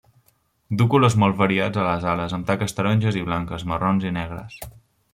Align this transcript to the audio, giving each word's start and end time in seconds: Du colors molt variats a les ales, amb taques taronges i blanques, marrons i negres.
Du 0.79 0.87
colors 0.93 1.17
molt 1.25 1.37
variats 1.43 1.79
a 1.83 1.85
les 1.91 2.09
ales, 2.13 2.35
amb 2.39 2.49
taques 2.49 2.75
taronges 2.81 3.23
i 3.23 3.25
blanques, 3.31 3.71
marrons 3.75 4.11
i 4.13 4.19
negres. 4.21 4.61